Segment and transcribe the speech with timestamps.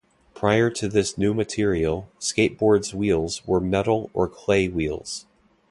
[0.33, 5.27] Prior to this new material, skateboards wheels were metal or "clay" wheels.